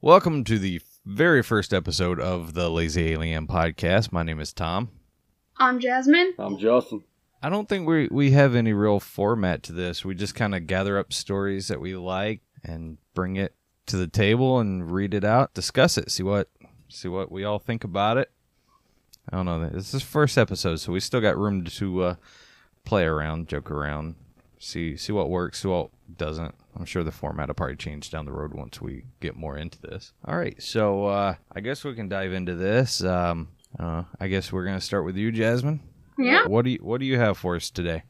[0.00, 4.12] Welcome to the very first episode of the Lazy Alien podcast.
[4.12, 4.90] My name is Tom.
[5.56, 6.34] I'm Jasmine.
[6.38, 7.02] I'm Justin.
[7.42, 10.04] I don't think we we have any real format to this.
[10.04, 13.54] We just kind of gather up stories that we like and bring it
[13.86, 16.48] to the table and read it out, discuss it, see what
[16.88, 18.30] see what we all think about it.
[19.32, 19.68] I don't know.
[19.68, 22.14] This is first episode, so we still got room to uh,
[22.84, 24.16] play around, joke around,
[24.58, 26.54] see see what works, see what doesn't.
[26.76, 29.80] I'm sure the format will probably change down the road once we get more into
[29.80, 30.12] this.
[30.24, 33.02] All right, so uh, I guess we can dive into this.
[33.02, 35.80] Um, uh, I guess we're gonna start with you, Jasmine.
[36.20, 36.46] Yeah.
[36.46, 38.02] What do you What do you have for us today?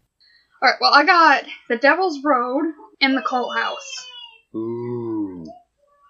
[0.62, 0.77] All right.
[0.80, 2.64] Well, I got the Devil's Road
[3.00, 4.06] and the Cult House.
[4.55, 5.47] Ooh.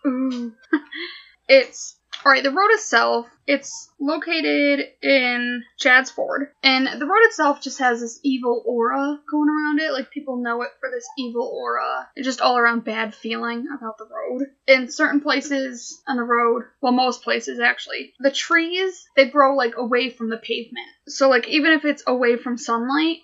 [0.06, 0.52] Ooh.
[1.48, 2.42] it's all right.
[2.42, 8.20] The road itself, it's located in Chadds Ford, and the road itself just has this
[8.22, 9.92] evil aura going around it.
[9.92, 13.98] Like people know it for this evil aura, and just all around bad feeling about
[13.98, 14.46] the road.
[14.66, 19.76] In certain places on the road, well, most places actually, the trees they grow like
[19.76, 20.88] away from the pavement.
[21.06, 23.18] So like even if it's away from sunlight,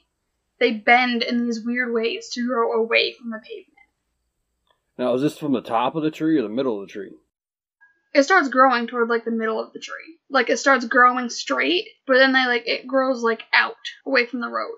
[0.59, 3.73] they bend in these weird ways to grow away from the pavement.
[4.99, 7.13] Now, is this from the top of the tree or the middle of the tree?
[8.17, 10.19] It starts growing toward like the middle of the tree.
[10.31, 13.75] Like it starts growing straight, but then they like it grows like out
[14.07, 14.75] away from the road.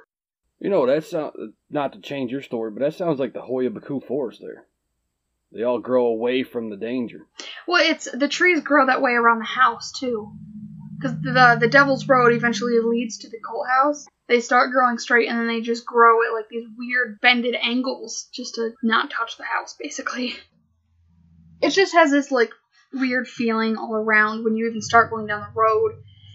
[0.58, 1.34] You know, that sound
[1.70, 4.66] not to change your story, but that sounds like the Hoia Baciu forest there.
[5.52, 7.28] They all grow away from the danger.
[7.68, 10.32] Well, it's the trees grow that way around the house too,
[10.98, 14.04] because the the Devil's Road eventually leads to the cult house.
[14.26, 18.28] They start growing straight, and then they just grow at like these weird bended angles
[18.34, 20.34] just to not touch the house, basically.
[21.60, 22.52] It just has this like
[22.92, 25.92] weird feeling all around when you even start going down the road.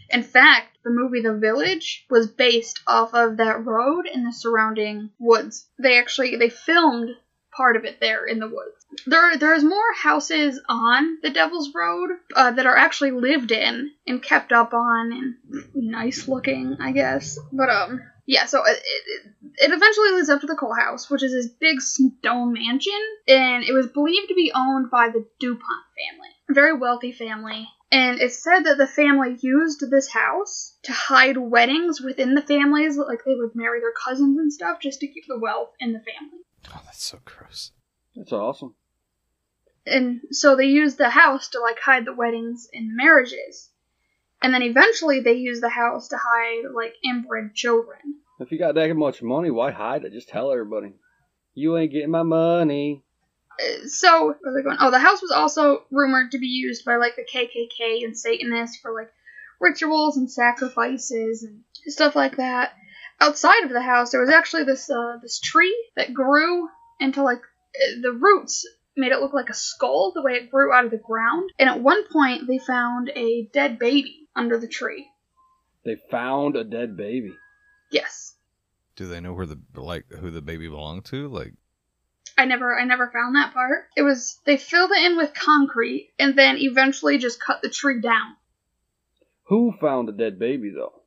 [0.09, 5.09] In fact, the movie The Village was based off of that road and the surrounding
[5.19, 5.67] woods.
[5.79, 7.09] They actually they filmed
[7.55, 8.85] part of it there in the woods.
[9.05, 14.21] There there's more houses on the Devil's Road uh, that are actually lived in and
[14.21, 15.35] kept up on and
[15.73, 17.39] nice looking, I guess.
[17.51, 21.23] But um yeah, so it, it, it eventually leads up to the Cult House, which
[21.23, 25.61] is this big stone mansion, and it was believed to be owned by the DuPont
[25.61, 27.67] family very wealthy family.
[27.91, 32.97] And it's said that the family used this house to hide weddings within the families,
[32.97, 35.99] like they would marry their cousins and stuff, just to keep the wealth in the
[35.99, 36.39] family.
[36.73, 37.71] Oh, that's so gross.
[38.15, 38.75] That's awesome.
[39.85, 43.69] And so they used the house to like hide the weddings and the marriages.
[44.41, 47.99] And then eventually they used the house to hide like inbred children.
[48.39, 50.13] If you got that much money, why hide it?
[50.13, 50.93] Just tell everybody.
[51.53, 53.03] You ain't getting my money.
[53.59, 54.77] Uh, so where are they going?
[54.79, 58.77] Oh, the house was also rumored to be used by like the KKK and Satanists
[58.77, 59.11] for like
[59.59, 62.73] rituals and sacrifices and stuff like that.
[63.19, 66.67] Outside of the house, there was actually this uh, this tree that grew
[66.99, 70.73] into like uh, the roots made it look like a skull the way it grew
[70.73, 71.51] out of the ground.
[71.57, 75.07] And at one point, they found a dead baby under the tree.
[75.85, 77.33] They found a dead baby.
[77.91, 78.35] Yes.
[78.95, 81.27] Do they know where the like who the baby belonged to?
[81.27, 81.53] Like,
[82.37, 83.85] I never I never found that part.
[83.95, 88.01] It was they filled it in with concrete and then eventually just cut the tree
[88.01, 88.35] down.
[89.45, 91.01] Who found the dead baby though?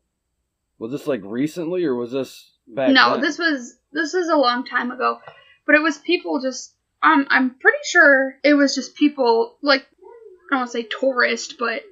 [0.78, 3.22] Was this like recently or was this back no, then?
[3.22, 5.20] this was this is a long time ago.
[5.66, 10.50] But it was people just um I'm pretty sure it was just people like I
[10.50, 11.82] don't want to say tourist, but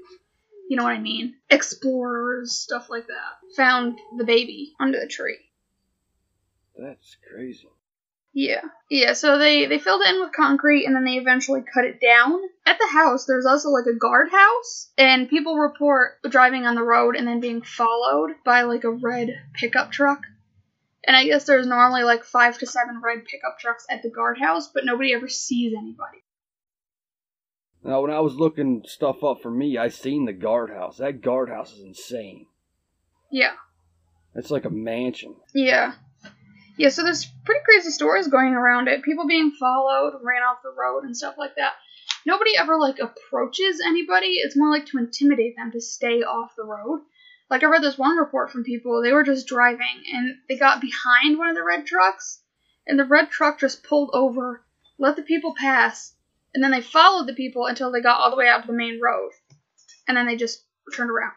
[0.68, 1.34] you know what I mean.
[1.50, 3.56] Explorers, stuff like that.
[3.56, 5.38] Found the baby under the tree.
[6.76, 7.68] That's crazy.
[8.34, 8.62] Yeah.
[8.90, 12.00] Yeah, so they, they filled it in with concrete and then they eventually cut it
[12.00, 12.40] down.
[12.66, 17.14] At the house, there's also like a guardhouse, and people report driving on the road
[17.16, 20.20] and then being followed by like a red pickup truck.
[21.06, 24.68] And I guess there's normally like five to seven red pickup trucks at the guardhouse,
[24.68, 26.24] but nobody ever sees anybody.
[27.84, 30.96] Now, when I was looking stuff up for me, I seen the guardhouse.
[30.96, 32.46] That guardhouse is insane.
[33.30, 33.52] Yeah.
[34.34, 35.36] It's like a mansion.
[35.54, 35.92] Yeah.
[36.76, 39.02] Yeah, so there's pretty crazy stories going around it.
[39.02, 41.74] People being followed, ran off the road, and stuff like that.
[42.26, 44.38] Nobody ever, like, approaches anybody.
[44.38, 47.02] It's more like to intimidate them to stay off the road.
[47.50, 50.80] Like, I read this one report from people, they were just driving, and they got
[50.80, 52.42] behind one of the red trucks,
[52.86, 54.64] and the red truck just pulled over,
[54.98, 56.14] let the people pass,
[56.54, 58.72] and then they followed the people until they got all the way out to the
[58.72, 59.30] main road.
[60.08, 61.32] And then they just turned around.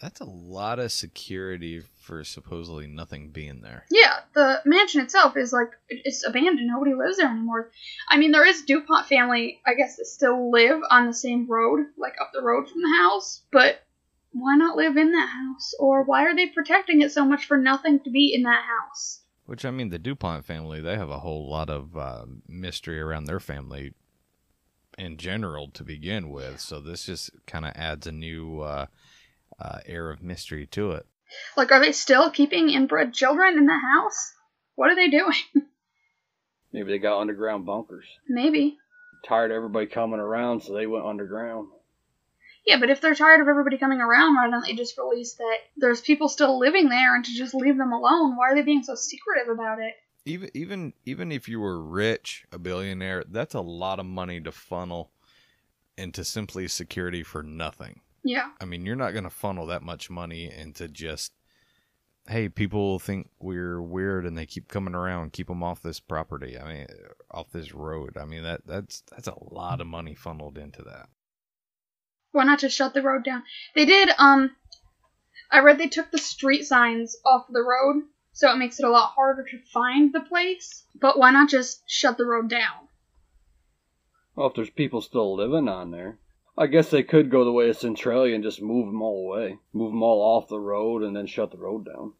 [0.00, 3.86] That's a lot of security for supposedly nothing being there.
[3.90, 6.68] Yeah, the mansion itself is like it's abandoned.
[6.68, 7.70] Nobody lives there anymore.
[8.08, 11.86] I mean, there is Dupont family, I guess, that still live on the same road,
[11.96, 13.42] like up the road from the house.
[13.50, 13.82] But
[14.32, 15.74] why not live in that house?
[15.78, 19.20] Or why are they protecting it so much for nothing to be in that house?
[19.46, 23.24] Which I mean, the Dupont family, they have a whole lot of uh, mystery around
[23.24, 23.94] their family
[24.98, 26.60] in general to begin with.
[26.60, 28.86] So this just kind of adds a new uh,
[29.58, 31.06] uh, air of mystery to it.
[31.56, 34.32] Like, are they still keeping inbred children in the house?
[34.74, 35.34] What are they doing?
[36.72, 38.06] Maybe they got underground bunkers.
[38.28, 38.78] Maybe.
[39.26, 41.68] Tired of everybody coming around, so they went underground.
[42.66, 45.58] Yeah, but if they're tired of everybody coming around, why don't they just release that
[45.76, 48.36] there's people still living there and to just leave them alone?
[48.36, 49.94] Why are they being so secretive about it?
[50.24, 54.50] Even even even if you were rich, a billionaire, that's a lot of money to
[54.50, 55.12] funnel
[55.96, 58.00] into simply security for nothing.
[58.26, 58.50] Yeah.
[58.60, 61.32] I mean, you're not going to funnel that much money into just,
[62.28, 65.32] hey, people think we're weird and they keep coming around.
[65.32, 66.58] Keep them off this property.
[66.58, 66.86] I mean,
[67.30, 68.16] off this road.
[68.20, 71.08] I mean, that that's that's a lot of money funneled into that.
[72.32, 73.44] Why not just shut the road down?
[73.74, 74.10] They did.
[74.18, 74.50] Um,
[75.50, 78.02] I read they took the street signs off the road,
[78.32, 80.84] so it makes it a lot harder to find the place.
[81.00, 82.88] But why not just shut the road down?
[84.34, 86.18] Well, if there's people still living on there,
[86.58, 89.58] I guess they could go the way of Centralia and just move them all away,
[89.72, 92.14] move them all off the road, and then shut the road down.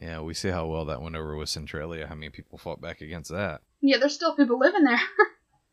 [0.00, 2.06] Yeah, we see how well that went over with Centralia.
[2.06, 3.62] How many people fought back against that?
[3.80, 5.00] Yeah, there's still people living there.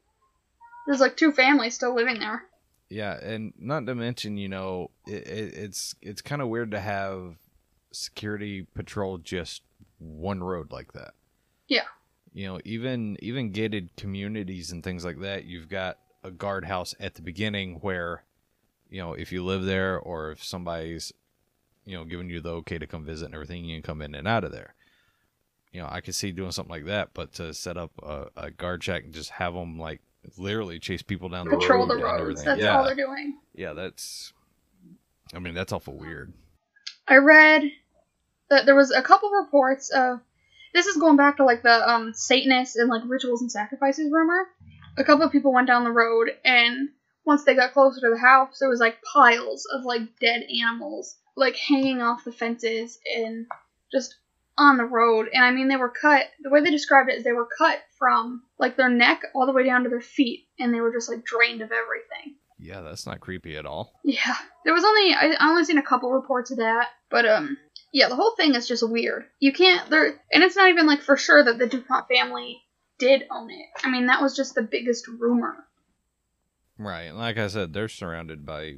[0.88, 2.44] there's like two families still living there.
[2.90, 6.80] Yeah, and not to mention, you know, it, it, it's it's kind of weird to
[6.80, 7.36] have
[7.92, 9.64] security patrol just
[9.98, 11.14] one road like that.
[11.68, 11.86] Yeah.
[12.34, 17.16] You know, even even gated communities and things like that, you've got a guardhouse at
[17.16, 18.24] the beginning where,
[18.90, 21.12] you know, if you live there or if somebody's,
[21.86, 24.16] you know, giving you the okay to come visit and everything, you can come in
[24.16, 24.76] and out of there.
[25.72, 28.52] You know, I could see doing something like that, but to set up a, a
[28.52, 30.02] guard check and just have them like
[30.38, 32.22] literally chase people down the Patrol road the roads.
[32.22, 32.46] Everything.
[32.46, 33.38] That's yeah, all they're doing.
[33.54, 34.34] yeah, that's.
[35.34, 36.34] I mean, that's awful weird.
[37.08, 37.64] I read
[38.50, 40.20] that there was a couple reports of
[40.74, 44.48] this is going back to like the um Satanists and like rituals and sacrifices rumor.
[44.98, 46.90] A couple of people went down the road and
[47.26, 51.16] once they got closer to the house there was like piles of like dead animals
[51.36, 53.46] like hanging off the fences and
[53.92, 54.16] just
[54.58, 57.24] on the road and I mean they were cut the way they described it is
[57.24, 60.74] they were cut from like their neck all the way down to their feet and
[60.74, 62.36] they were just like drained of everything.
[62.60, 64.00] Yeah, that's not creepy at all.
[64.04, 64.36] Yeah,
[64.66, 67.58] there was only I, I only seen a couple reports of that, but um,
[67.92, 69.26] yeah, the whole thing is just weird.
[69.40, 72.62] You can't there, and it's not even like for sure that the Dupont family
[73.02, 73.66] did own it.
[73.84, 75.66] I mean, that was just the biggest rumor.
[76.78, 77.12] Right.
[77.12, 78.76] Like I said, they're surrounded by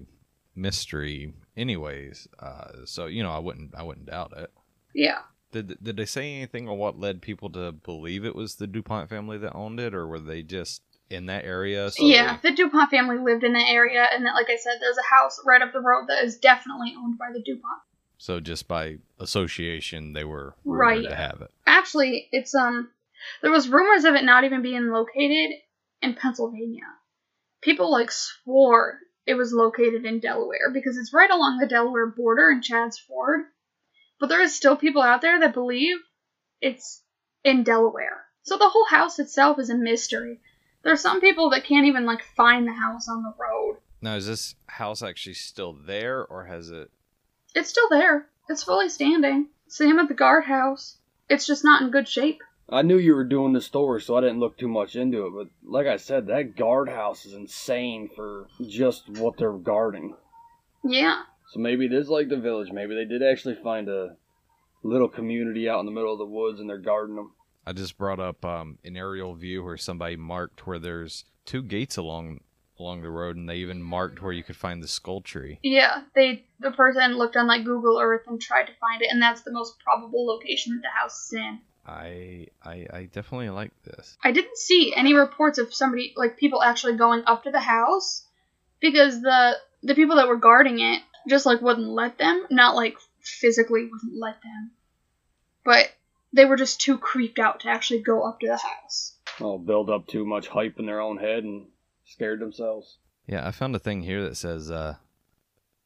[0.56, 2.28] mystery anyways.
[2.40, 4.52] Uh, so, you know, I wouldn't I wouldn't doubt it.
[4.96, 5.20] Yeah,
[5.52, 9.10] Did did they say anything on what led people to believe it was the DuPont
[9.10, 11.90] family that owned it or were they just in that area?
[11.92, 14.98] So yeah, the Dupont family lived in the area, and that, like I said, there's
[14.98, 17.82] a house right up the road that is definitely owned by the Dupont.
[18.20, 21.04] So just by association they were Right.
[21.10, 21.50] to have it.
[21.66, 22.90] Actually, it's um,
[23.42, 25.52] there was rumors of it not even being located
[26.02, 26.88] in Pennsylvania.
[27.62, 32.50] People like swore it was located in Delaware because it's right along the Delaware border
[32.50, 33.42] in Chadds Ford.
[34.20, 35.98] But there is still people out there that believe
[36.62, 37.02] it's
[37.44, 38.26] in Delaware.
[38.44, 40.42] So the whole house itself is a mystery.
[40.84, 43.78] There are some people that can't even like find the house on the road.
[44.02, 46.92] Now is this house actually still there or has it
[47.56, 48.28] It's still there.
[48.50, 49.48] It's fully standing.
[49.70, 50.98] Same at the guardhouse.
[51.30, 52.42] It's just not in good shape.
[52.70, 55.34] I knew you were doing the story, so I didn't look too much into it.
[55.36, 60.16] But like I said, that guardhouse is insane for just what they're guarding.
[60.84, 61.24] Yeah.
[61.50, 62.72] So maybe it is like the village.
[62.72, 64.16] Maybe they did actually find a
[64.82, 67.34] little community out in the middle of the woods and they're guarding them.
[67.66, 71.98] I just brought up um, an aerial view where somebody marked where there's two gates
[71.98, 72.42] along
[72.80, 75.60] along the road, and they even marked where you could find the skull tree.
[75.64, 79.22] Yeah, they the person looked on like Google Earth and tried to find it, and
[79.22, 81.60] that's the most probable location that the house is in.
[81.86, 84.18] I I, I definitely like this.
[84.24, 88.26] I didn't see any reports of somebody like people actually going up to the house
[88.80, 92.96] because the the people that were guarding it just like wouldn't let them, not like
[93.22, 94.72] physically wouldn't let them,
[95.64, 95.90] but
[96.34, 99.16] they were just too creeped out to actually go up to the house.
[99.40, 101.68] Oh, build up too much hype in their own head and
[102.06, 102.98] scared themselves.
[103.28, 104.96] Yeah, I found a thing here that says uh,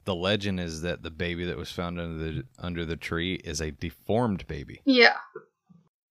[0.06, 3.62] the legend is that the baby that was found under the under the tree is
[3.62, 4.82] a deformed baby.
[4.86, 5.18] Yeah,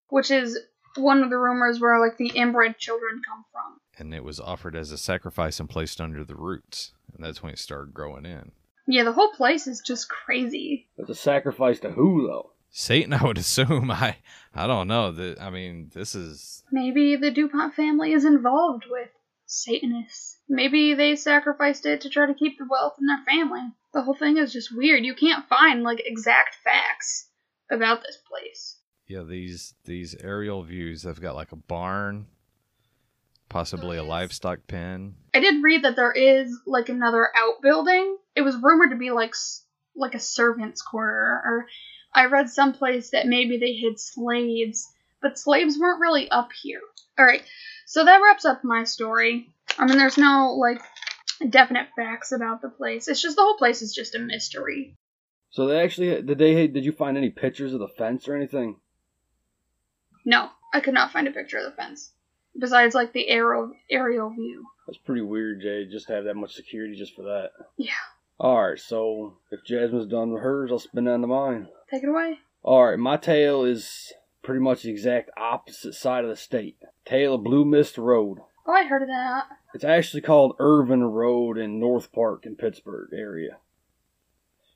[0.08, 0.58] which is
[0.96, 3.80] one of the rumors where like the inbred children come from.
[3.98, 7.52] and it was offered as a sacrifice and placed under the roots, and that's when
[7.52, 8.52] it started growing in.
[8.88, 10.88] Yeah, the whole place is just crazy.
[10.96, 12.50] It's a sacrifice to who, though?
[12.70, 13.90] Satan, I would assume.
[13.90, 14.16] I
[14.54, 15.12] I don't know.
[15.12, 19.08] The, I mean, this is Maybe the DuPont family is involved with
[19.46, 20.38] Satanists.
[20.48, 23.62] Maybe they sacrificed it to try to keep the wealth in their family.
[23.92, 25.04] The whole thing is just weird.
[25.04, 27.28] You can't find like exact facts
[27.70, 28.76] about this place.
[29.06, 29.22] Yeah.
[29.22, 31.02] These these aerial views.
[31.02, 32.26] They've got like a barn,
[33.48, 35.14] possibly a livestock pen.
[35.34, 38.18] I did read that there is like another outbuilding.
[38.34, 39.34] It was rumored to be like
[39.94, 41.66] like a servants' quarter, or
[42.14, 44.86] I read someplace that maybe they hid slaves,
[45.22, 46.80] but slaves weren't really up here.
[47.18, 47.42] All right,
[47.86, 49.48] so that wraps up my story.
[49.78, 50.82] I mean, there's no like
[51.48, 53.08] definite facts about the place.
[53.08, 54.94] It's just the whole place is just a mystery.
[55.50, 58.76] So they actually did they did you find any pictures of the fence or anything?
[60.26, 62.10] No, I could not find a picture of the fence
[62.58, 64.66] besides like the aerial aerial view.
[64.86, 65.86] That's pretty weird, Jay.
[65.90, 67.50] Just have that much security just for that.
[67.78, 67.92] Yeah.
[68.38, 68.78] All right.
[68.78, 71.68] So if Jasmine's done with hers, I'll spin on to mine.
[71.90, 72.38] Take it away.
[72.62, 72.98] All right.
[72.98, 76.76] My tale is pretty much the exact opposite side of the state.
[77.04, 78.38] Tale of Blue Mist Road.
[78.66, 79.44] Oh, I heard of that.
[79.74, 83.58] It's actually called Irwin Road in North Park in Pittsburgh area.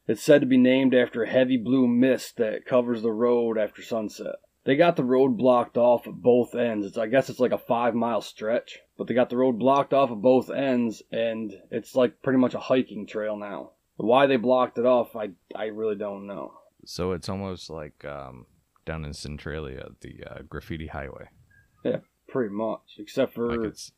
[0.06, 3.82] It's said to be named after a heavy blue mist that covers the road after
[3.82, 4.36] sunset.
[4.64, 6.86] They got the road blocked off at both ends.
[6.86, 9.94] It's I guess it's like a five mile stretch, but they got the road blocked
[9.94, 13.70] off at both ends, and it's like pretty much a hiking trail now.
[13.96, 16.52] Why they blocked it off, I I really don't know.
[16.84, 18.46] So it's almost like um,
[18.84, 21.28] down in Centralia, the uh, graffiti highway.
[21.84, 21.98] Yeah,
[22.28, 23.92] pretty much, except for Like it's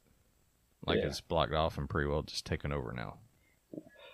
[0.87, 1.07] like Yeah.
[1.07, 3.19] it's blocked off and pretty well just taken over now.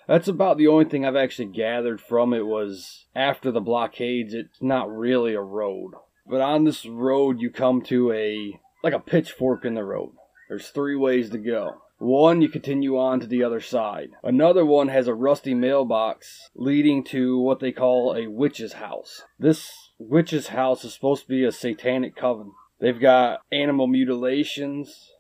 [0.07, 4.63] That's about the only thing I've actually gathered from it was after the blockades, it's
[4.63, 5.93] not really a road.
[6.29, 10.13] But on this road, you come to a like a pitchfork in the road.
[10.49, 11.83] There's three ways to go.
[11.99, 14.11] One, you continue on to the other side.
[14.23, 19.25] Another one has a rusty mailbox leading to what they call a witch's house.
[19.39, 22.53] This witch's house is supposed to be a satanic coven.
[22.81, 25.11] They've got animal mutilations,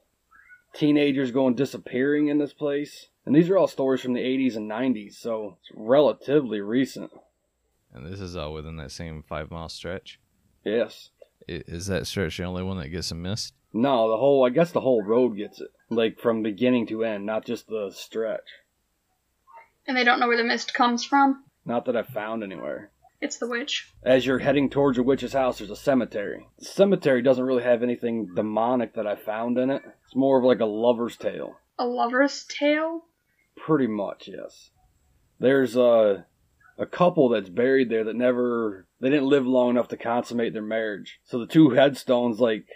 [0.72, 3.08] teenagers going disappearing in this place.
[3.26, 7.10] And these are all stories from the 80s and 90s, so it's relatively recent.
[7.92, 10.20] And this is all within that same five mile stretch.
[10.76, 11.10] Yes.
[11.48, 13.54] Is that stretch the only one that gets a mist?
[13.72, 15.68] No, the whole, I guess the whole road gets it.
[15.90, 18.48] Like from beginning to end, not just the stretch.
[19.86, 21.44] And they don't know where the mist comes from.
[21.64, 22.90] Not that I've found anywhere.
[23.20, 23.92] It's the witch.
[24.02, 26.46] As you're heading towards your witch's house, there's a cemetery.
[26.58, 29.82] The cemetery doesn't really have anything demonic that I found in it.
[30.06, 31.56] It's more of like a lover's tale.
[31.78, 33.04] A lover's tale?
[33.56, 34.70] Pretty much, yes.
[35.40, 36.26] There's a
[36.78, 40.62] a couple that's buried there that never they didn't live long enough to consummate their
[40.62, 41.20] marriage.
[41.24, 42.66] So the two headstones like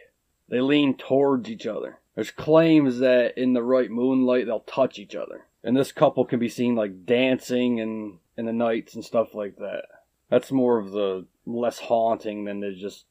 [0.49, 1.99] they lean towards each other.
[2.15, 5.47] There's claims that in the right moonlight they'll touch each other.
[5.65, 9.57] And this couple can be seen like dancing and in the nights and stuff like
[9.57, 9.85] that.
[10.29, 13.07] That's more of the less haunting than the just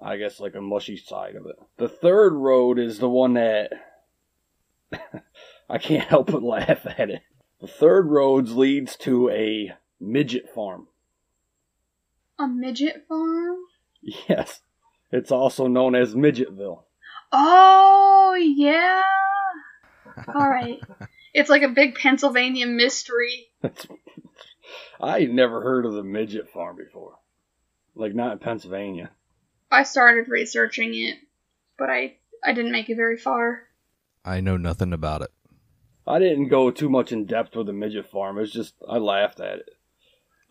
[0.00, 1.56] I guess like a mushy side of it.
[1.76, 3.72] The third road is the one that
[5.68, 7.22] I can't help but laugh at it.
[7.60, 10.88] The third roads leads to a midget farm.
[12.38, 13.56] A midget farm?
[14.28, 14.60] Yes,
[15.12, 16.82] it's also known as Midgetville.
[17.30, 19.02] Oh, yeah.
[20.28, 20.80] Alright.
[21.34, 23.48] it's like a big Pennsylvania mystery.
[23.60, 23.86] That's,
[25.00, 27.18] I never heard of the midget farm before.
[27.94, 29.10] Like not in Pennsylvania.
[29.70, 31.18] I started researching it,
[31.78, 33.62] but I, I didn't make it very far.
[34.24, 35.30] I know nothing about it.
[36.06, 38.38] I didn't go too much in depth with the midget farm.
[38.38, 39.70] It's just I laughed at it.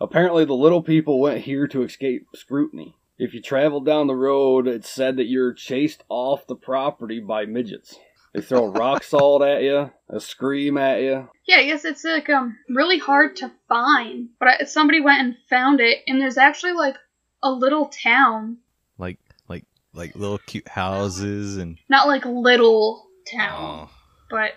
[0.01, 2.95] Apparently, the little people went here to escape scrutiny.
[3.19, 7.45] If you travel down the road, it's said that you're chased off the property by
[7.45, 7.99] midgets.
[8.33, 11.29] They throw rock salt at you, a scream at you.
[11.45, 14.29] Yeah, I guess it's like um really hard to find.
[14.39, 16.95] But I, somebody went and found it, and there's actually like
[17.43, 18.57] a little town,
[18.97, 23.89] Like like like little cute houses and not like little town, oh,
[24.31, 24.53] but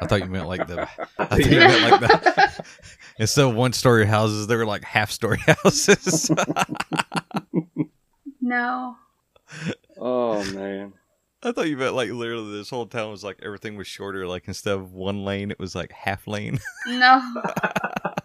[0.00, 0.82] I thought you meant like the
[1.18, 2.64] I thought you meant like the
[3.18, 6.30] instead of one story houses, they were like half story houses.
[8.40, 8.96] no.
[9.98, 10.92] Oh man.
[11.42, 14.26] I thought you meant like literally this whole town was like everything was shorter.
[14.26, 16.58] Like instead of one lane, it was like half lane.
[16.86, 17.20] No.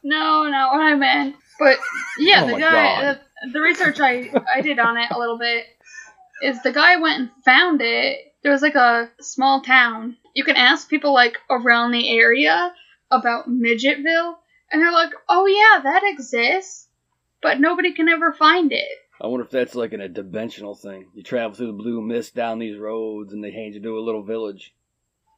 [0.03, 1.35] no, not what I meant.
[1.59, 1.77] But
[2.17, 3.19] yeah, Oh the guy, God.
[3.45, 5.65] the, the research I I did on it a little bit
[6.41, 8.17] is the guy went and found it.
[8.41, 10.17] There was like a small town.
[10.33, 12.73] You can ask people like around the area
[13.11, 14.35] about Midgetville,
[14.71, 16.87] and they're like, "Oh yeah, that exists,"
[17.41, 18.87] but nobody can ever find it.
[19.21, 21.07] I wonder if that's like an, a dimensional thing.
[21.13, 24.01] You travel through the blue mist down these roads, and they hand you to a
[24.01, 24.73] little village.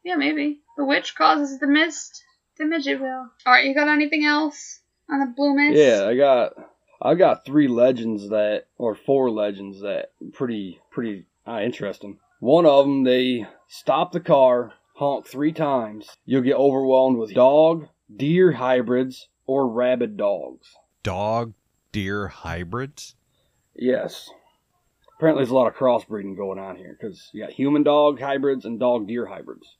[0.04, 2.24] Yeah, maybe the witch causes the mist
[2.58, 3.30] to Midgetville.
[3.46, 4.82] All right, you got anything else?
[5.10, 5.78] on the Blue Mist?
[5.78, 6.54] Yeah, I got
[7.02, 12.20] I got three legends that or four legends that pretty pretty uh, interesting.
[12.40, 16.10] One of them, they stop the car, honk three times.
[16.25, 20.68] You'll get overwhelmed with dog, deer hybrids, or rabid dogs.
[21.04, 21.54] Dog
[21.92, 23.16] deer hybrids?
[23.75, 24.30] Yes.
[25.18, 28.66] Apparently, there's a lot of crossbreeding going on here because you got human dog hybrids
[28.66, 29.78] and dog deer hybrids.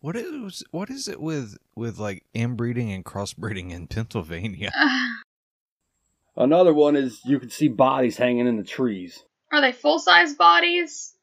[0.00, 4.70] What is what is it with with like inbreeding and crossbreeding in Pennsylvania?
[6.36, 9.24] Another one is you can see bodies hanging in the trees.
[9.50, 11.14] Are they full size bodies?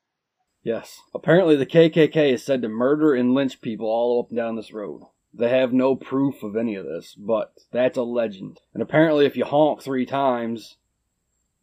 [0.66, 1.04] Yes.
[1.14, 4.74] Apparently, the KKK is said to murder and lynch people all up and down this
[4.74, 5.04] road.
[5.32, 8.62] They have no proof of any of this, but that's a legend.
[8.74, 10.78] And apparently, if you honk three times,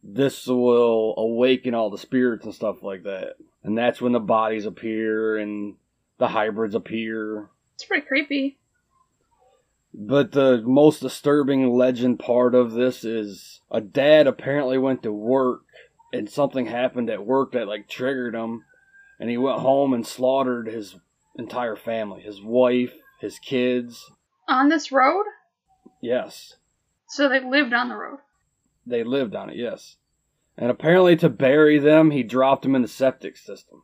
[0.01, 3.33] this will awaken all the spirits and stuff like that.
[3.61, 5.75] And that's when the bodies appear and
[6.17, 7.49] the hybrids appear.
[7.75, 8.57] It's pretty creepy.
[9.93, 15.63] But the most disturbing legend part of this is a dad apparently went to work
[16.13, 18.63] and something happened at work that like triggered him
[19.19, 20.95] and he went home and slaughtered his
[21.37, 24.03] entire family, his wife, his kids.
[24.47, 25.25] On this road?
[26.01, 26.55] Yes.
[27.07, 28.19] So they lived on the road.
[28.85, 29.95] They lived on it, yes.
[30.57, 33.83] And apparently to bury them, he dropped them in the septic system.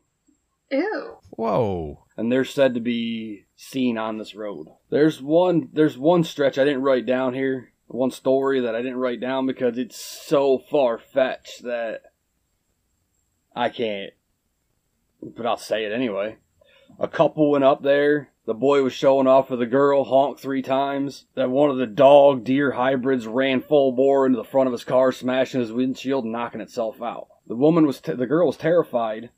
[0.71, 1.17] Ew.
[1.31, 2.03] Whoa.
[2.15, 4.67] and they're said to be seen on this road.
[4.91, 8.97] There's one there's one stretch I didn't write down here, one story that I didn't
[8.97, 12.01] write down because it's so far fetched that
[13.55, 14.13] I can't.
[15.21, 16.37] But I'll say it anyway.
[16.99, 18.29] A couple went up there.
[18.45, 21.25] The boy was showing off with the girl, honked three times.
[21.35, 24.83] Then one of the dog deer hybrids ran full bore into the front of his
[24.83, 27.27] car, smashing his windshield and knocking itself out.
[27.47, 29.29] The woman was, t- the girl was terrified,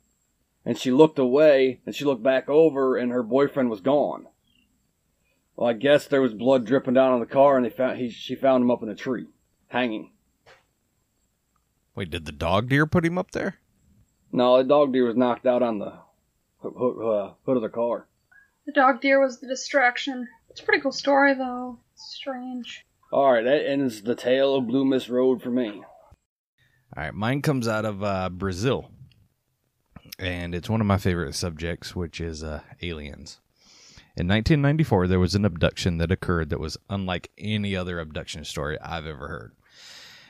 [0.64, 4.26] and she looked away and she looked back over and her boyfriend was gone.
[5.56, 8.08] Well, I guess there was blood dripping down on the car and they found he
[8.08, 9.26] she found him up in a tree,
[9.68, 10.12] hanging.
[11.94, 13.58] Wait, did the dog deer put him up there?
[14.32, 15.92] No, the dog deer was knocked out on the
[16.62, 18.08] hood, uh, hood of the car.
[18.66, 20.26] The dog deer was the distraction.
[20.48, 21.78] It's a pretty cool story, though.
[21.92, 22.86] It's strange.
[23.12, 25.82] All right, that ends the tale of Blue Mist Road for me.
[26.96, 28.90] All right, mine comes out of uh, Brazil,
[30.18, 33.38] and it's one of my favorite subjects, which is uh, aliens.
[34.14, 38.78] In 1994, there was an abduction that occurred that was unlike any other abduction story
[38.80, 39.52] I've ever heard.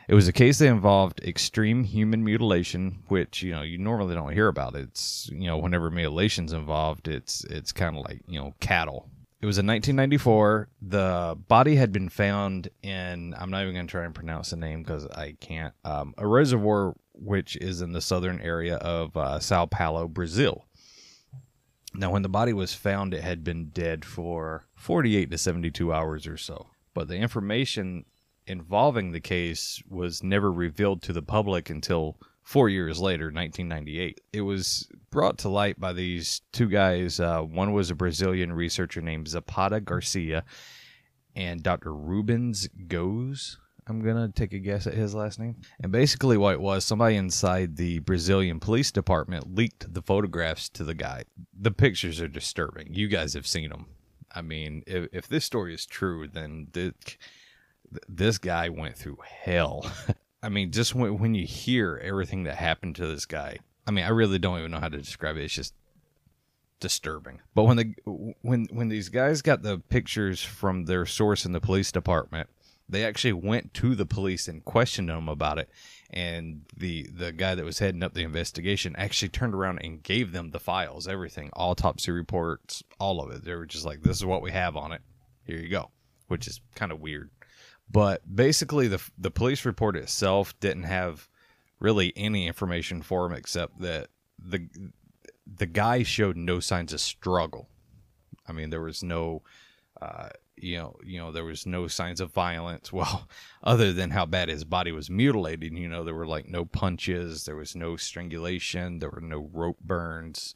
[0.09, 4.33] It was a case that involved extreme human mutilation, which you know you normally don't
[4.33, 4.75] hear about.
[4.75, 9.09] It's you know whenever mutilation's involved, it's it's kind of like you know cattle.
[9.41, 10.69] It was in 1994.
[10.83, 14.57] The body had been found in I'm not even going to try and pronounce the
[14.57, 15.75] name because I can't.
[15.85, 20.67] Um, a reservoir which is in the southern area of uh, Sao Paulo, Brazil.
[21.95, 26.27] Now, when the body was found, it had been dead for 48 to 72 hours
[26.27, 26.69] or so.
[26.95, 28.07] But the information
[28.47, 34.21] involving the case was never revealed to the public until four years later, 1998.
[34.33, 37.21] It was brought to light by these two guys.
[37.21, 40.45] Uh, one was a Brazilian researcher named Zapata Garcia,
[41.35, 41.95] and Dr.
[41.95, 43.59] Rubens Goes.
[43.89, 45.57] I'm gonna take a guess at his last name.
[45.83, 50.85] And basically, what it was, somebody inside the Brazilian police department leaked the photographs to
[50.85, 51.25] the guy.
[51.59, 52.95] The pictures are disturbing.
[52.95, 53.87] You guys have seen them.
[54.35, 57.19] I mean, if, if this story is true, then th-
[58.09, 59.91] this guy went through hell.
[60.43, 64.05] I mean, just when, when you hear everything that happened to this guy, I mean,
[64.05, 65.45] I really don't even know how to describe it.
[65.45, 65.75] It's just
[66.81, 67.41] disturbing.
[67.55, 67.95] But when the
[68.43, 72.51] when when these guys got the pictures from their source in the police department,
[72.89, 75.71] they actually went to the police and questioned them about it.
[76.11, 80.33] And the the guy that was heading up the investigation actually turned around and gave
[80.33, 83.45] them the files, everything, autopsy reports, all of it.
[83.45, 85.01] They were just like, "This is what we have on it.
[85.45, 85.91] Here you go,"
[86.27, 87.31] which is kind of weird.
[87.93, 91.29] But basically, the the police report itself didn't have
[91.79, 94.69] really any information for him except that the
[95.47, 97.69] the guy showed no signs of struggle.
[98.47, 99.43] I mean, there was no,
[100.01, 102.93] uh, you know, you know, there was no signs of violence.
[102.93, 103.29] Well,
[103.63, 107.45] other than how bad his body was mutilated, you know, there were like no punches,
[107.45, 110.55] there was no strangulation, there were no rope burns,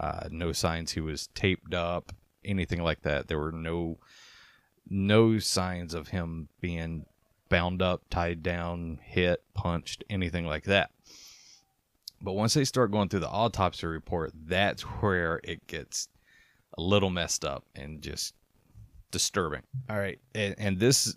[0.00, 2.12] uh, no signs he was taped up,
[2.44, 3.28] anything like that.
[3.28, 3.98] There were no
[4.90, 7.06] no signs of him being
[7.48, 10.90] bound up, tied down, hit, punched, anything like that.
[12.20, 16.08] But once they start going through the autopsy report, that's where it gets
[16.76, 18.34] a little messed up and just
[19.10, 19.62] disturbing.
[19.88, 21.16] All right, and, and this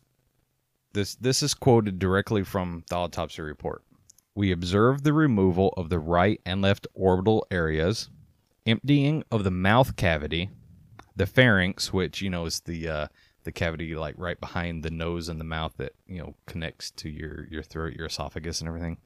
[0.93, 3.83] this this is quoted directly from the autopsy report.
[4.35, 8.09] We observed the removal of the right and left orbital areas,
[8.65, 10.49] emptying of the mouth cavity,
[11.15, 13.07] the pharynx, which you know is the uh,
[13.43, 17.09] the cavity like right behind the nose and the mouth that you know connects to
[17.09, 18.97] your your throat, your esophagus, and everything.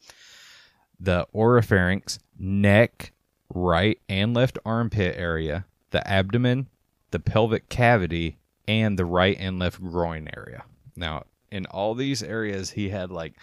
[1.00, 3.12] The oropharynx, neck,
[3.54, 6.68] right and left armpit area, the abdomen,
[7.12, 10.64] the pelvic cavity, and the right and left groin area.
[10.96, 13.34] Now, in all these areas, he had like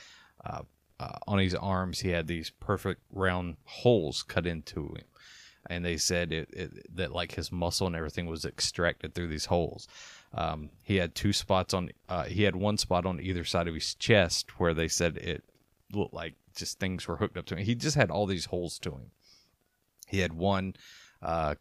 [0.44, 0.62] uh,
[1.00, 5.04] uh, on his arms, he had these perfect round holes cut into him,
[5.68, 9.46] and they said it, it that like his muscle and everything was extracted through these
[9.46, 9.86] holes.
[10.34, 11.90] Um, he had two spots on.
[12.08, 15.44] Uh, he had one spot on either side of his chest where they said it
[15.92, 17.64] looked like just things were hooked up to him.
[17.64, 19.10] He just had all these holes to him.
[20.06, 20.74] He had one
[21.22, 21.54] uh,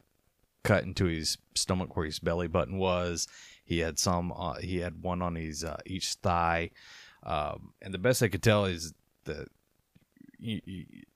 [0.64, 3.28] cut into his stomach where his belly button was.
[3.64, 4.34] He had some.
[4.36, 6.72] Uh, he had one on his uh, each thigh,
[7.24, 8.94] um, and the best I could tell is
[9.26, 9.48] that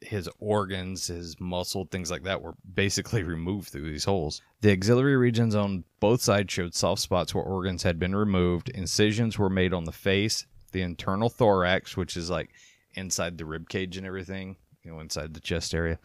[0.02, 4.42] his organs, his muscle, things like that were basically removed through these holes.
[4.62, 8.70] The axillary regions on both sides showed soft spots where organs had been removed.
[8.70, 12.50] Incisions were made on the face, the internal thorax, which is like
[12.94, 16.00] inside the rib cage and everything, you know, inside the chest area.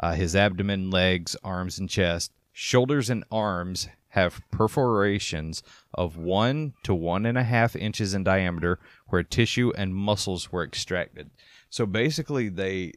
[0.00, 5.62] Uh, his abdomen, legs, arms, and chest, shoulders, and arms have perforations
[5.94, 8.78] of one to one and a half inches in diameter
[9.08, 11.30] where tissue and muscles were extracted.
[11.70, 12.92] So basically, they,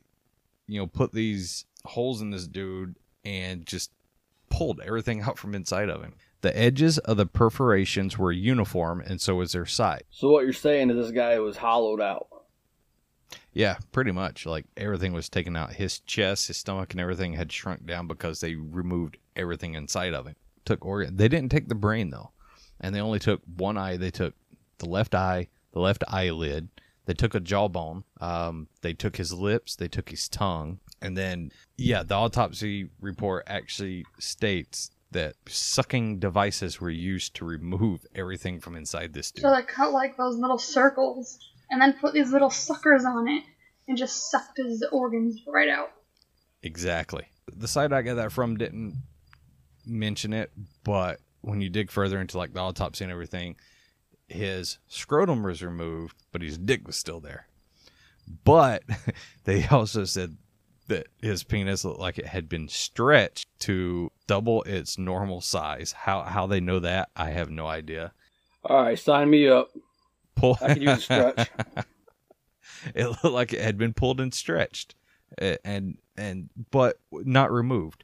[0.68, 3.92] you know, put these holes in this dude and just
[4.50, 6.14] pulled everything out from inside of him.
[6.42, 10.02] The edges of the perforations were uniform, and so was their size.
[10.10, 12.28] So what you're saying is this guy was hollowed out.
[13.54, 14.46] Yeah, pretty much.
[14.46, 15.74] Like everything was taken out.
[15.74, 20.26] His chest, his stomach, and everything had shrunk down because they removed everything inside of
[20.26, 20.36] him.
[20.66, 21.18] Took organ.
[21.18, 22.32] They didn't take the brain though,
[22.80, 23.98] and they only took one eye.
[23.98, 24.34] They took
[24.78, 26.70] the left eye, the left eyelid.
[27.06, 28.04] They took a jawbone.
[28.20, 29.76] Um, they took his lips.
[29.76, 36.80] They took his tongue, and then yeah, the autopsy report actually states that sucking devices
[36.80, 39.44] were used to remove everything from inside this dude.
[39.44, 41.38] So they cut like those little circles
[41.70, 43.44] and then put these little suckers on it
[43.88, 45.92] and just sucked his organs right out.
[46.64, 47.26] Exactly.
[47.54, 48.96] The site I got that from didn't
[49.86, 50.52] mention it,
[50.84, 53.56] but when you dig further into like the autopsy and everything,
[54.32, 57.48] his scrotum was removed, but his dick was still there.
[58.44, 58.84] But
[59.44, 60.38] they also said
[60.88, 65.92] that his penis looked like it had been stretched to double its normal size.
[65.92, 68.14] How how they know that, I have no idea.
[68.64, 69.70] All right, sign me up.
[70.36, 70.58] Pull.
[70.62, 71.50] I could use a stretch.
[72.96, 74.96] it looked like it had been pulled and stretched,
[75.38, 78.04] and and but not removed.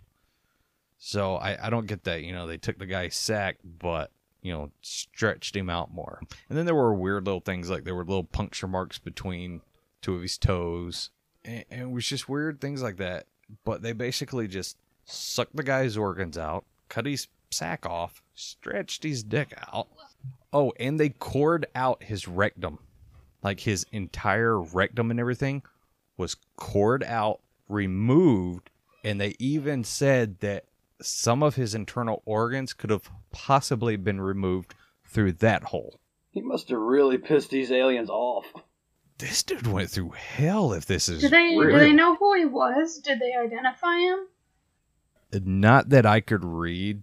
[0.98, 2.24] So I I don't get that.
[2.24, 4.12] You know, they took the guy's sack, but
[4.48, 6.22] you know stretched him out more.
[6.50, 9.62] And then there were weird little things like there were little puncture marks between
[10.02, 11.10] two of his toes,
[11.44, 13.26] and, and it was just weird things like that.
[13.66, 19.24] But they basically just sucked the guy's organs out, cut his sack off, stretched his
[19.24, 19.88] dick out.
[20.54, 22.80] Oh, and they cored out his rectum.
[23.44, 25.62] Like his entire rectum and everything
[26.18, 28.70] was cored out, removed,
[29.04, 30.66] and they even said that
[31.02, 34.74] some of his internal organs could have possibly been removed
[35.06, 36.00] through that hole.
[36.32, 38.46] He must have really pissed these aliens off.
[39.18, 41.72] This dude went through hell if this is Did they real.
[41.72, 43.00] do they know who he was?
[43.00, 44.20] Did they identify him?
[45.44, 47.02] Not that I could read,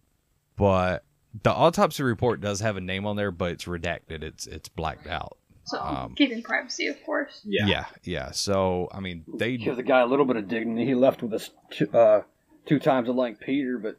[0.56, 1.04] but
[1.42, 4.22] the autopsy report does have a name on there, but it's redacted.
[4.22, 5.36] It's it's blacked out.
[5.64, 7.40] So Um, keeping privacy, of course.
[7.44, 7.84] Yeah, yeah.
[8.04, 8.30] Yeah.
[8.30, 10.86] So I mean, they Give the guy a little bit of dignity.
[10.86, 11.50] He left with us
[11.92, 12.20] uh,
[12.66, 13.96] two times as like Peter, but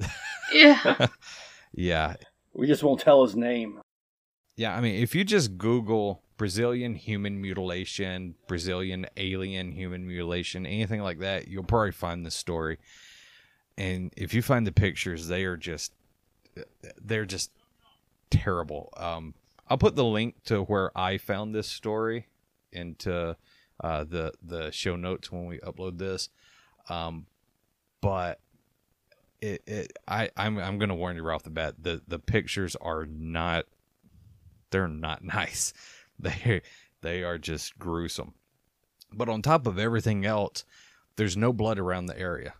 [0.52, 1.06] Yeah.
[1.74, 2.16] yeah,
[2.54, 3.80] we just won't tell his name.
[4.56, 11.00] Yeah, I mean, if you just Google Brazilian human mutilation, Brazilian alien human mutilation, anything
[11.00, 12.78] like that, you'll probably find this story.
[13.78, 15.94] And if you find the pictures, they are just
[17.02, 17.50] they're just
[18.30, 18.92] terrible.
[18.96, 19.34] Um,
[19.68, 22.26] I'll put the link to where I found this story
[22.70, 23.36] into
[23.82, 26.28] uh, the the show notes when we upload this.
[26.90, 27.26] Um,
[28.02, 28.40] but
[29.40, 31.76] it, it I I'm I'm gonna warn you right off the bat.
[31.80, 33.64] The the pictures are not
[34.70, 35.72] they're not nice.
[36.18, 36.60] They
[37.00, 38.34] they are just gruesome.
[39.10, 40.64] But on top of everything else,
[41.16, 42.54] there's no blood around the area.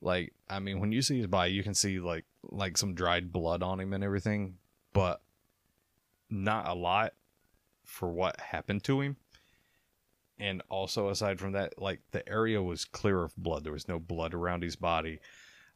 [0.00, 3.32] Like I mean, when you see his body, you can see like like some dried
[3.32, 4.54] blood on him and everything,
[4.92, 5.20] but
[6.30, 7.12] not a lot
[7.84, 9.16] for what happened to him.
[10.38, 13.64] And also aside from that, like the area was clear of blood.
[13.64, 15.20] There was no blood around his body.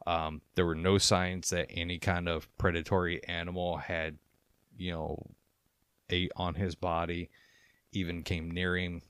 [0.05, 4.17] Um, there were no signs that any kind of predatory animal had,
[4.77, 5.31] you know,
[6.09, 7.29] ate on his body,
[7.91, 9.01] even came near him.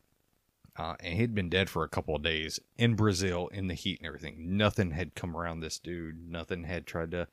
[0.78, 4.00] Uh, and he'd been dead for a couple of days in Brazil in the heat
[4.00, 4.58] and everything.
[4.58, 6.30] Nothing had come around this dude.
[6.30, 7.28] Nothing had tried to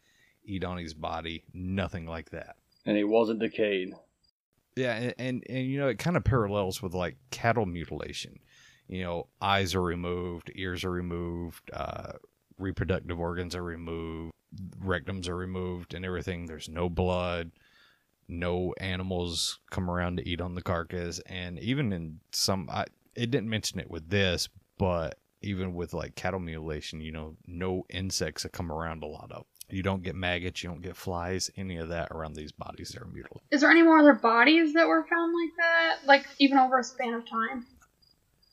[0.45, 1.45] eat on his body.
[1.53, 2.57] Nothing like that.
[2.85, 3.95] And he wasn't decayed.
[4.77, 8.39] Yeah, and, and, and you know it kind of parallels with like cattle mutilation.
[8.89, 12.13] You know, eyes are removed, ears are removed, uh,
[12.59, 14.33] reproductive organs are removed,
[14.85, 16.47] rectums are removed, and everything.
[16.47, 17.51] There's no blood,
[18.29, 22.85] no animals come around to eat on the carcass, and even in some, I,
[23.17, 27.85] it didn't mention it with this, but even with like cattle mutilation, you know, no
[27.91, 29.47] insects that come around a lot of.
[29.69, 33.03] You don't get maggots, you don't get flies, any of that around these bodies that
[33.03, 33.43] are mutilated.
[33.51, 36.07] Is there any more other bodies that were found like that?
[36.07, 37.67] Like even over a span of time?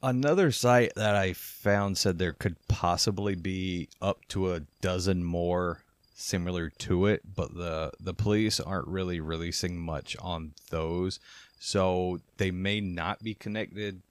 [0.02, 5.84] Another site that I found said there could possibly be up to a dozen more
[6.16, 11.20] similar to it, but the the police aren't really releasing much on those.
[11.60, 14.02] So they may not be connected,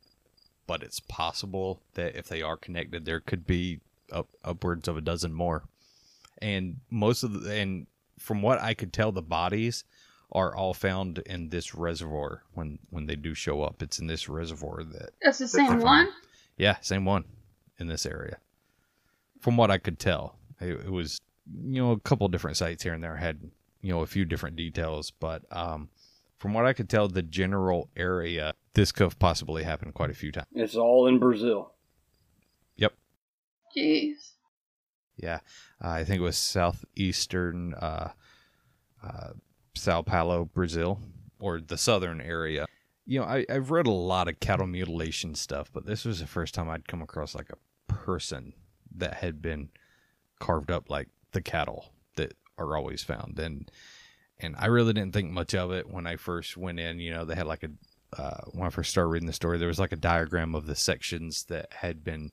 [0.67, 5.03] but it's possible that if they are connected there could be up, upwards of a
[5.03, 5.65] dozen more.
[6.43, 7.87] And most of the and
[8.19, 9.85] from what I could tell the bodies
[10.33, 13.83] are all found in this reservoir when when they do show up.
[13.83, 16.09] It's in this reservoir that It's the same one?
[16.57, 17.25] yeah, same one
[17.79, 18.39] in this area.
[19.41, 21.19] From what I could tell, it, it was
[21.65, 23.41] you know a couple different sites here and there had
[23.83, 25.89] you know a few different details, but um,
[26.39, 30.15] from what I could tell, the general area this could have possibly happened quite a
[30.15, 30.47] few times.
[30.55, 31.73] It's all in Brazil.
[32.77, 32.95] Yep.
[33.77, 34.32] Jeez.
[35.17, 35.41] Yeah,
[35.83, 38.13] uh, I think it was southeastern uh,
[39.03, 39.31] uh,
[39.75, 41.01] Sao Paulo, Brazil,
[41.39, 42.67] or the southern area.
[43.05, 46.27] You know, I, I've read a lot of cattle mutilation stuff, but this was the
[46.27, 48.55] first time I'd come across like a person
[48.97, 49.71] that had been
[50.39, 53.71] carved up like the cattle that are always found, and
[54.39, 57.01] and I really didn't think much of it when I first went in.
[57.01, 57.71] You know, they had like a
[58.21, 60.77] uh, when I first started reading the story, there was like a diagram of the
[60.77, 62.31] sections that had been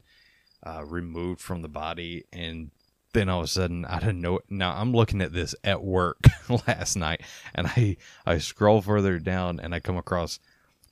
[0.63, 2.71] uh, removed from the body, and
[3.13, 4.39] then all of a sudden, I didn't know.
[4.49, 6.19] Now I'm looking at this at work
[6.67, 7.21] last night,
[7.55, 10.39] and I I scroll further down, and I come across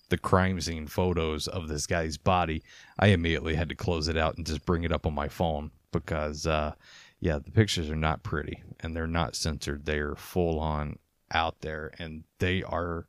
[0.10, 2.64] the crime scene photos of this guy's body.
[2.98, 5.72] I immediately had to close it out and just bring it up on my phone
[5.92, 6.74] because, uh,
[7.20, 9.86] yeah, the pictures are not pretty and they're not censored.
[9.86, 11.00] They're full on
[11.32, 13.06] out there, and they are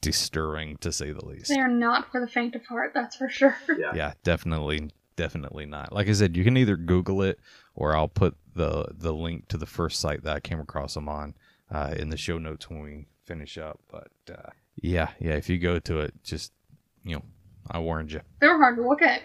[0.00, 1.48] disturbing to say the least.
[1.48, 3.56] They are not for the faint of heart, that's for sure.
[3.68, 3.92] Yeah.
[3.94, 5.92] yeah definitely definitely not.
[5.92, 7.38] Like i said you can either google it
[7.74, 11.08] or i'll put the the link to the first site that i came across them
[11.08, 11.34] on
[11.70, 13.80] uh, in the show notes when we finish up.
[13.90, 16.52] But uh, yeah yeah if you go to it just
[17.04, 17.22] you know
[17.70, 18.20] i warned you.
[18.40, 19.22] They're hard to look at.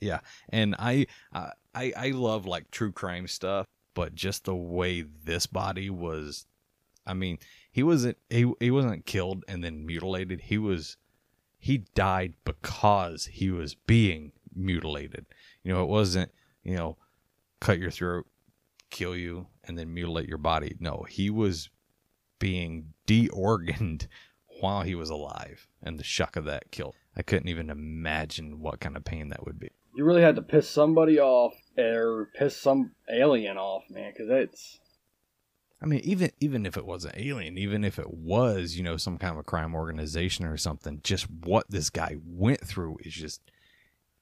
[0.00, 5.04] yeah and i uh, i i love like true crime stuff but just the way
[5.24, 6.46] this body was
[7.06, 7.38] i mean
[7.70, 10.40] he wasn't he, he wasn't killed and then mutilated.
[10.42, 10.96] He was
[11.62, 15.26] he died because he was being mutilated.
[15.62, 16.32] You know it wasn't
[16.64, 16.98] you know
[17.60, 18.26] cut your throat
[18.90, 20.76] kill you and then mutilate your body.
[20.80, 21.70] No he was
[22.40, 24.08] being deorganed
[24.60, 26.96] while he was alive and the shock of that killed.
[27.16, 29.70] I couldn't even imagine what kind of pain that would be.
[29.94, 34.80] You really had to piss somebody off or piss some alien off, man, because it's.
[35.82, 39.18] I mean, even even if it wasn't alien, even if it was, you know, some
[39.18, 43.40] kind of a crime organization or something, just what this guy went through is just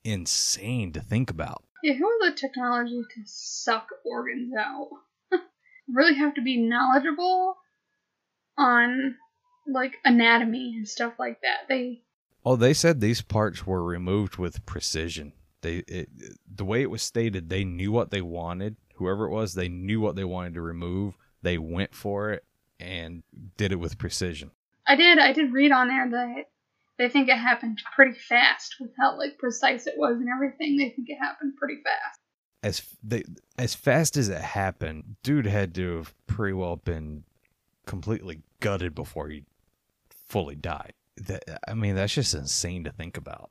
[0.03, 1.65] insane to think about.
[1.83, 4.89] Yeah, who had the technology to suck organs out?
[5.89, 7.57] really have to be knowledgeable
[8.57, 9.17] on
[9.67, 11.69] like anatomy and stuff like that.
[11.69, 12.03] They
[12.45, 15.35] Oh, they said these parts were removed with precision.
[15.61, 16.09] They it,
[16.53, 18.77] the way it was stated, they knew what they wanted.
[18.95, 21.19] Whoever it was, they knew what they wanted to remove.
[21.43, 22.45] They went for it
[22.79, 23.23] and
[23.57, 24.51] did it with precision.
[24.87, 26.45] I did I did read on there that
[26.99, 30.77] they think it happened pretty fast with how like precise it was and everything.
[30.77, 32.21] They think it happened pretty fast.
[32.63, 33.25] As they
[33.59, 37.25] as fast as it happened, dude had to have pretty well been
[37.87, 39.45] completely gutted before he
[40.11, 40.93] fully died.
[41.17, 43.51] That I mean, that's just insane to think about.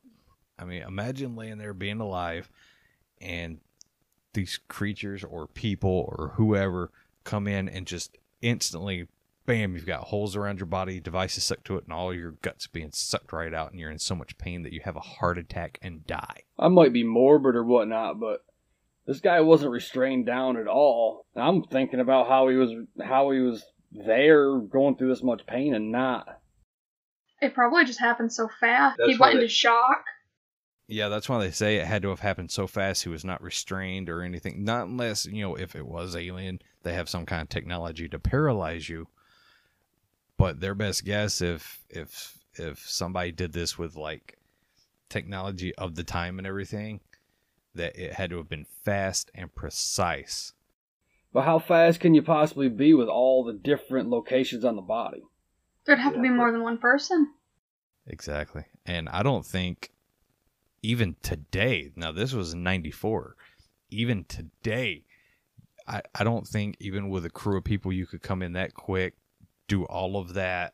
[0.58, 2.50] I mean, imagine laying there being alive
[3.22, 3.60] and
[4.34, 6.92] these creatures or people or whoever
[7.24, 9.08] come in and just instantly
[9.46, 12.68] bam, you've got holes around your body, devices stuck to it, and all your guts
[12.68, 15.40] being sucked right out, and you're in so much pain that you have a heart
[15.40, 16.44] attack and die.
[16.60, 18.46] I might be morbid or whatnot, but
[19.08, 21.26] this guy wasn't restrained down at all.
[21.34, 25.48] And I'm thinking about how he was, how he was there going through this much
[25.48, 26.28] pain and not.
[27.42, 28.98] It probably just happened so fast.
[29.00, 30.04] That's he why went they- into shock.
[30.88, 33.42] Yeah, that's why they say it had to have happened so fast he was not
[33.42, 34.64] restrained or anything.
[34.64, 38.20] Not unless, you know, if it was alien, they have some kind of technology to
[38.20, 39.08] paralyze you.
[40.38, 44.38] But their best guess if if if somebody did this with like
[45.10, 47.02] technology of the time and everything,
[47.76, 50.54] that it had to have been fast and precise.
[51.32, 55.24] But how fast can you possibly be with all the different locations on the body?
[55.86, 57.34] There'd have to be more than one person.
[58.08, 58.66] Exactly.
[58.86, 59.92] And I don't think
[60.82, 63.36] even today, now this was 94,
[63.92, 65.04] even today,
[65.90, 68.74] I, I don't think even with a crew of people you could come in that
[68.74, 69.16] quick,
[69.68, 70.74] do all of that,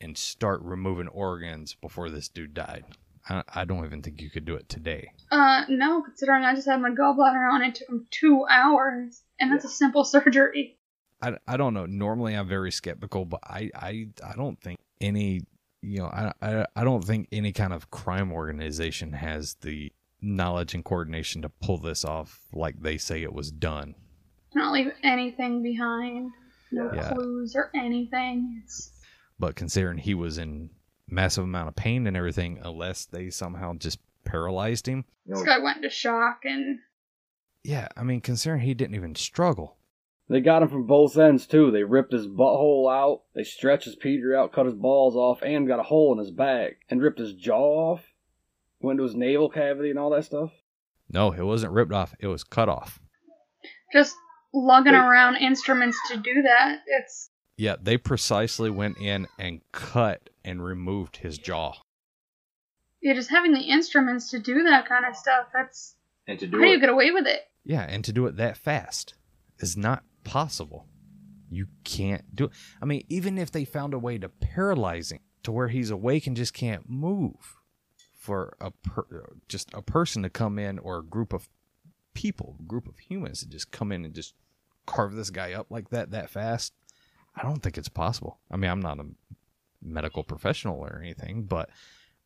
[0.00, 2.84] and start removing organs before this dude died.
[3.28, 5.12] I, I don't even think you could do it today.
[5.30, 9.52] Uh, no, considering I just had my gallbladder on, it took him two hours, and
[9.52, 10.76] that's a simple surgery.
[11.22, 11.86] I, I don't know.
[11.86, 15.42] Normally I'm very skeptical, but I, I, I don't think any
[15.84, 19.92] you know I, I I don't think any kind of crime organization has the
[20.24, 23.94] knowledge and coordination to pull this off like they say it was done.
[24.54, 26.30] Not leave anything behind.
[26.72, 27.12] No Yeah.
[27.12, 28.60] clues or anything.
[28.64, 28.90] It's
[29.38, 30.70] But considering he was in
[31.08, 35.04] massive amount of pain and everything, unless they somehow just paralyzed him.
[35.26, 36.78] this guy went into shock and
[37.62, 39.78] Yeah, I mean considering he didn't even struggle.
[40.28, 41.70] They got him from both ends too.
[41.70, 45.66] They ripped his butthole out, they stretched his Peter out, cut his balls off, and
[45.66, 48.13] got a hole in his back, and ripped his jaw off,
[48.84, 50.50] went to his navel cavity and all that stuff.
[51.10, 52.14] No, it wasn't ripped off.
[52.20, 52.98] It was cut off.
[53.92, 54.14] just
[54.52, 54.98] lugging Wait.
[54.98, 56.78] around instruments to do that.
[56.86, 61.74] It's Yeah, they precisely went in and cut and removed his jaw.
[63.02, 65.46] yeah, just having the instruments to do that kind of stuff.
[65.52, 67.40] That's And to do how do do you get away with it?
[67.64, 69.14] Yeah, and to do it that fast
[69.58, 70.86] is not possible.
[71.50, 72.50] You can't do it.
[72.82, 76.26] I mean, even if they found a way to paralyze him to where he's awake
[76.26, 77.56] and just can't move,
[78.24, 81.50] for a per- just a person to come in or a group of
[82.14, 84.32] people, group of humans to just come in and just
[84.86, 86.72] carve this guy up like that that fast,
[87.36, 88.38] I don't think it's possible.
[88.50, 89.04] I mean, I'm not a
[89.82, 91.68] medical professional or anything, but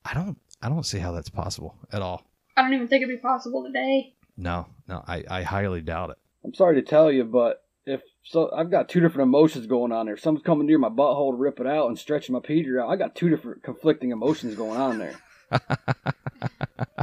[0.04, 2.22] I don't I don't see how that's possible at all.
[2.56, 4.14] I don't even think it'd be possible today.
[4.36, 6.18] No, no, I, I highly doubt it.
[6.44, 10.06] I'm sorry to tell you, but if so, I've got two different emotions going on
[10.06, 10.16] there.
[10.16, 12.88] Someone's coming near my butthole to rip it out and stretching my Peter out.
[12.88, 15.16] I got two different conflicting emotions going on there.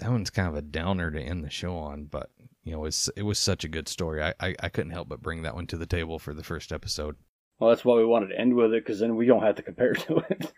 [0.00, 2.30] that one's kind of a downer to end the show on, but
[2.64, 4.22] you know, it's it was such a good story.
[4.22, 6.72] I, I, I couldn't help but bring that one to the table for the first
[6.72, 7.16] episode.
[7.58, 9.62] Well, that's why we wanted to end with it, because then we don't have to
[9.62, 10.52] compare to it.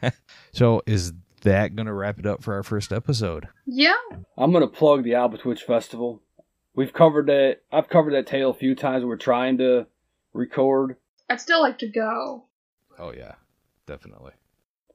[0.52, 3.48] so is that gonna wrap it up for our first episode?
[3.66, 3.94] Yeah,
[4.36, 6.22] I'm gonna plug the Albatwitch Festival.
[6.74, 7.58] We've covered that.
[7.70, 9.04] I've covered that tale a few times.
[9.04, 9.86] We're trying to
[10.32, 10.96] record.
[11.28, 12.44] I'd still like to go.
[12.98, 13.34] Oh yeah,
[13.86, 14.32] definitely.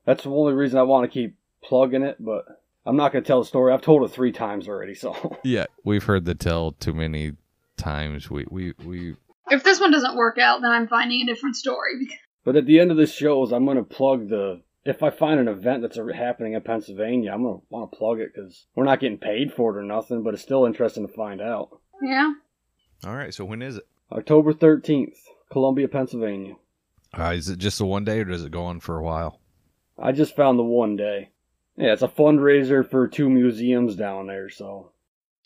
[0.08, 2.16] That's the only reason I want to keep plugging it.
[2.20, 2.46] But
[2.86, 3.74] I'm not gonna tell the story.
[3.74, 4.96] I've told it three times already.
[4.96, 7.34] So Yeah, we've heard the tell too many
[7.76, 8.32] times.
[8.32, 9.16] We we we
[9.52, 12.08] If this one doesn't work out, then I'm finding a different story.
[12.44, 14.62] But at the end of this shows, I'm going to plug the.
[14.86, 18.22] If I find an event that's happening in Pennsylvania, I'm going to want to plug
[18.22, 21.14] it because we're not getting paid for it or nothing, but it's still interesting to
[21.14, 21.82] find out.
[22.02, 22.32] Yeah,
[23.06, 23.34] all right.
[23.34, 23.88] So when is it?
[24.12, 25.18] October 13th,
[25.52, 26.56] Columbia, Pennsylvania.
[27.18, 29.42] Uh, is it just a one day or does it go on for a while?
[30.00, 31.30] I just found the one day.
[31.76, 34.92] Yeah, it's a fundraiser for two museums down there, so.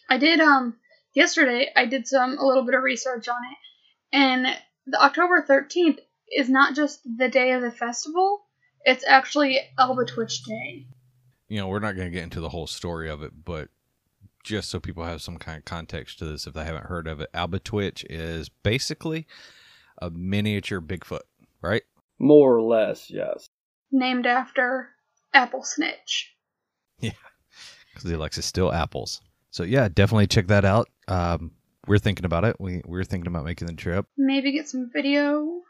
[0.10, 0.40] I did.
[0.40, 0.76] Um,
[1.14, 4.46] yesterday I did some a little bit of research on it, and
[4.88, 6.00] the October 13th
[6.32, 8.42] is not just the day of the festival.
[8.84, 10.88] It's actually Albatwitch Day.
[11.48, 13.70] you know, we're not going to get into the whole story of it, but
[14.44, 17.22] just so people have some kind of context to this, if they haven't heard of
[17.22, 19.28] it, Albatwitch is basically
[20.02, 21.22] a miniature Bigfoot,
[21.62, 21.84] right?
[22.18, 23.50] More or less, yes.
[23.92, 24.90] Named after
[25.34, 26.36] Apple Snitch.
[27.00, 27.14] Yeah,
[27.94, 29.22] because he likes to steal apples.
[29.50, 30.88] So yeah, definitely check that out.
[31.08, 31.52] Um,
[31.88, 32.58] we're thinking about it.
[32.60, 34.06] We we're thinking about making the trip.
[34.16, 35.62] Maybe get some video.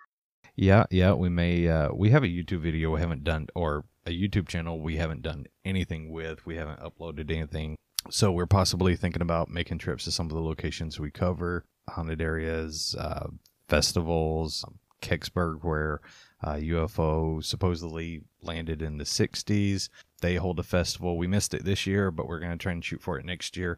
[0.55, 1.13] Yeah, yeah.
[1.13, 1.69] We may.
[1.69, 5.21] Uh, we have a YouTube video we haven't done, or a YouTube channel we haven't
[5.21, 6.45] done anything with.
[6.45, 7.77] We haven't uploaded anything.
[8.10, 12.21] So we're possibly thinking about making trips to some of the locations we cover, haunted
[12.21, 13.27] areas, uh,
[13.69, 14.65] festivals,
[15.01, 16.01] Kecksburg, where
[16.43, 19.89] uh, UFO supposedly landed in the '60s.
[20.21, 21.17] They hold a festival.
[21.17, 23.58] We missed it this year, but we're going to try and shoot for it next
[23.58, 23.77] year.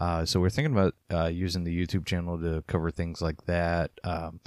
[0.00, 3.92] Uh, so we're thinking about uh, using the YouTube channel to cover things like that.
[4.02, 4.40] Um,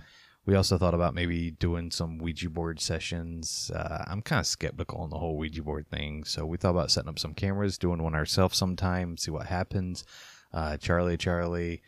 [0.48, 3.70] we also thought about maybe doing some Ouija board sessions.
[3.74, 6.90] Uh, I'm kind of skeptical on the whole Ouija board thing, so we thought about
[6.90, 10.06] setting up some cameras, doing one ourselves sometime, see what happens.
[10.54, 11.82] Uh, Charlie, Charlie,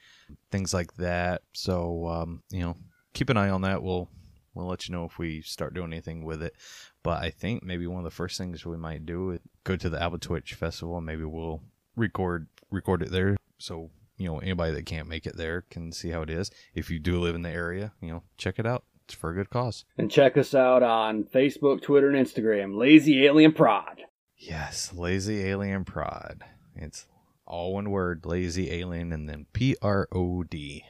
[0.51, 1.43] things like that.
[1.53, 2.75] So um, you know,
[3.13, 3.81] keep an eye on that.
[3.81, 4.09] We'll
[4.53, 6.55] we'll let you know if we start doing anything with it.
[7.03, 9.89] But I think maybe one of the first things we might do is go to
[9.89, 10.97] the Twitch Festival.
[10.97, 11.61] and Maybe we'll
[11.95, 16.09] record record it there, so you know anybody that can't make it there can see
[16.09, 16.51] how it is.
[16.73, 18.83] If you do live in the area, you know, check it out.
[19.05, 19.85] It's for a good cause.
[19.97, 22.77] And check us out on Facebook, Twitter, and Instagram.
[22.77, 24.01] Lazy Alien Prod.
[24.37, 26.43] Yes, lazy alien prod.
[26.73, 27.05] It's
[27.45, 30.85] all one word, lazy alien, and then P R O D.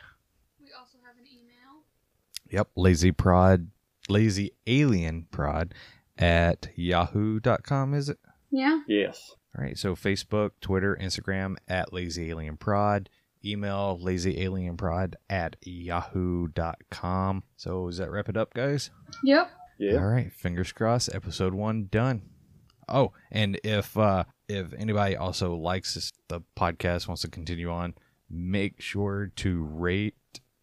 [0.60, 1.82] We also have an email.
[2.52, 3.70] Yep, lazy prod,
[4.08, 5.74] lazy alien prod
[6.18, 8.18] at yahoo.com, is it?
[8.52, 8.82] Yeah.
[8.88, 9.36] Yes.
[9.58, 13.10] All right, so Facebook, Twitter, Instagram at lazy alien prod,
[13.44, 17.44] email lazy alien prod at yahoo.com.
[17.58, 18.92] So, does that wrap it up, guys?
[19.24, 19.50] Yep.
[19.80, 19.96] Yeah.
[19.96, 21.10] All right, fingers crossed.
[21.14, 22.22] Episode one done.
[22.88, 27.94] Oh, and if uh if anybody also likes this, the podcast, wants to continue on,
[28.30, 30.16] make sure to rate,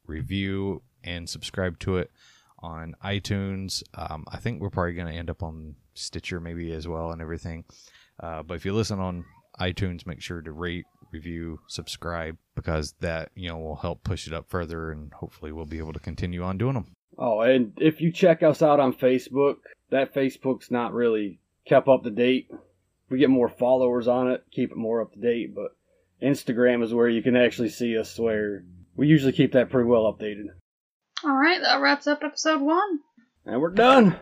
[0.07, 2.11] review, and subscribe to it
[2.59, 3.82] on iTunes.
[3.94, 7.22] Um, I think we're probably going to end up on Stitcher maybe as well and
[7.22, 7.64] everything.
[8.20, 9.24] Uh, but if you listen on
[9.61, 14.32] iTunes, make sure to rate, review, subscribe because that you know will help push it
[14.32, 16.92] up further, and hopefully we'll be able to continue on doing them.
[17.18, 19.57] Oh, and if you check us out on Facebook,
[19.90, 22.50] that Facebook's not really kept up to date.
[23.09, 25.76] We get more followers on it, keep it more up to date, but
[26.22, 28.64] Instagram is where you can actually see us where
[28.96, 30.46] we usually keep that pretty well updated.
[31.24, 33.00] All right, that wraps up episode one.
[33.46, 34.16] And we're done.